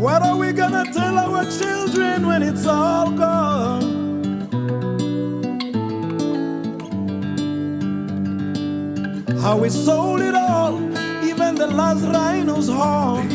What 0.00 0.22
are 0.22 0.36
we 0.36 0.52
gonna 0.52 0.84
tell 0.92 1.18
our 1.18 1.44
children 1.44 2.26
when 2.26 2.42
it's 2.42 2.66
all 2.66 3.10
gone? 3.10 3.82
How 9.42 9.58
we 9.58 9.68
sold 9.70 10.20
it 10.20 10.34
all, 10.34 10.74
even 11.24 11.56
the 11.56 11.68
last 11.68 12.04
rhino's 12.04 12.68
horn. 12.68 13.28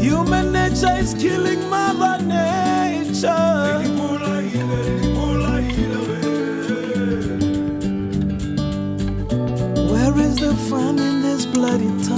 Human 0.00 0.52
nature 0.52 0.96
is 0.96 1.12
killing 1.14 1.68
Mother 1.68 2.24
Nature. 2.24 3.84
Where 9.92 10.18
is 10.18 10.36
the 10.36 10.54
fun 10.70 10.98
in 10.98 11.22
this 11.22 11.44
bloody 11.44 11.88
torture? 12.04 12.09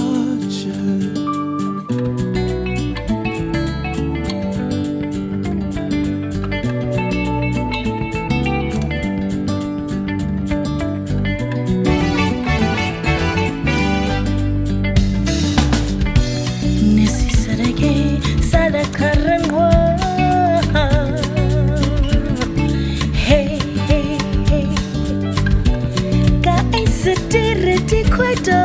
Isidire 28.13 28.63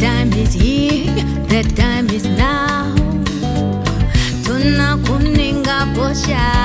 time 0.00 0.32
is 0.32 0.52
here, 0.52 1.12
the 1.48 1.62
time 1.76 2.08
is 2.10 2.24
now. 2.24 2.94
Tunakuninga 4.44 5.94
posha. 5.94 6.63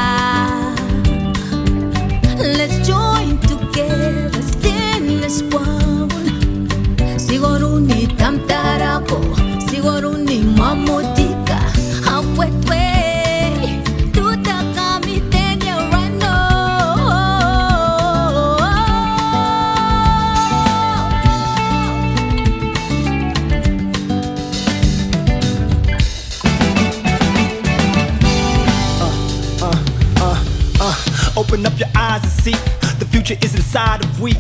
Open 31.49 31.65
up 31.65 31.79
your 31.79 31.89
eyes 31.95 32.21
and 32.21 32.31
see 32.31 32.51
the 32.99 33.07
future 33.09 33.35
is 33.41 33.55
inside 33.55 34.03
of 34.05 34.21
we. 34.21 34.33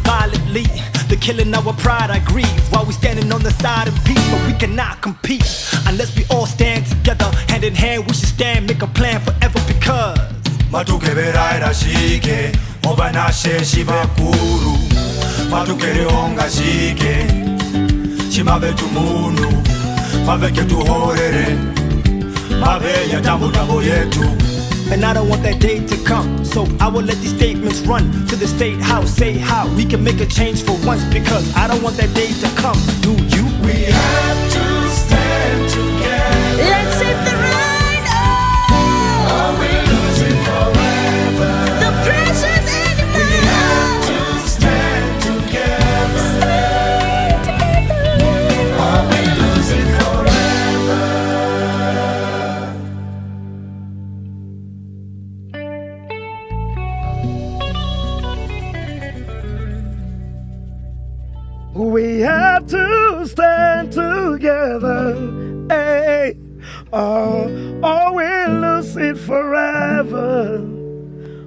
Violently, 0.00 0.62
the 1.10 1.16
killing 1.20 1.52
our 1.52 1.74
pride, 1.74 2.08
I 2.10 2.20
grieve. 2.20 2.48
While 2.72 2.86
we 2.86 2.94
standing 2.94 3.30
on 3.32 3.42
the 3.42 3.50
side 3.50 3.86
of 3.86 3.94
peace, 4.06 4.24
but 4.30 4.46
we 4.46 4.54
cannot 4.54 5.02
compete 5.02 5.44
unless 5.86 6.16
we 6.16 6.24
all 6.30 6.46
stand 6.46 6.86
together, 6.86 7.30
hand 7.50 7.64
in 7.64 7.74
hand. 7.74 8.06
We 8.06 8.14
should 8.14 8.28
stand, 8.30 8.66
make 8.66 8.80
a 8.80 8.86
plan 8.86 9.20
forever 9.20 9.60
because. 9.68 10.18
matukeveraira 10.72 11.74
shike 11.74 12.52
ovanashe 12.82 13.64
shivakuru 13.64 14.78
matukerehonga 15.50 16.48
shike 16.50 17.26
shimave 18.30 18.72
tumunhu 18.72 19.52
maveke 20.26 20.64
tuhorere 20.64 21.46
maveya 22.60 23.20
tambo 23.20 23.82
yetu 23.82 24.24
And 24.92 25.04
I 25.04 25.12
don't 25.14 25.28
want 25.28 25.42
that 25.42 25.60
day 25.60 25.84
to 25.86 25.96
come. 26.04 26.44
So 26.44 26.66
I 26.80 26.88
will 26.88 27.02
let 27.02 27.16
these 27.18 27.34
statements 27.34 27.80
run 27.80 28.26
to 28.26 28.36
the 28.36 28.46
state 28.46 28.80
house. 28.80 29.10
Say 29.10 29.32
how 29.38 29.68
we 29.74 29.84
can 29.84 30.02
make 30.04 30.20
a 30.20 30.26
change 30.26 30.62
for 30.62 30.76
once. 30.86 31.04
Because 31.12 31.54
I 31.56 31.66
don't 31.66 31.82
want 31.82 31.96
that 31.96 32.14
day 32.14 32.32
to 32.32 32.48
come. 32.60 32.78
Do 33.00 33.12
you? 33.34 33.44
We 33.64 33.90
have 33.90 34.43
We 61.74 62.20
have 62.20 62.68
to 62.68 63.26
stand 63.26 63.92
together, 63.92 65.16
eh? 65.70 66.34
oh, 66.92 67.80
oh, 67.82 67.82
hey, 67.82 67.82
or, 67.82 67.84
or 67.84 68.14
we'll 68.14 68.60
lose 68.60 68.96
it 68.96 69.18
forever. 69.18 70.60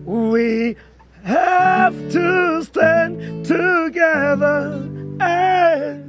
We 0.05 0.75
have 1.23 1.95
to 2.11 2.63
stand 2.65 3.45
together, 3.45 4.89
hey, 5.21 6.03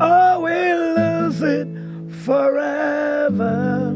or 0.00 0.40
we'll 0.40 0.94
lose 0.96 1.42
it 1.42 1.68
forever. 2.10 3.95